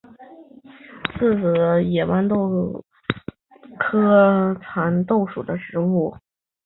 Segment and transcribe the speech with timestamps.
[1.13, 2.83] 四籽野豌豆是豆
[3.77, 6.11] 科蚕豆属的植物。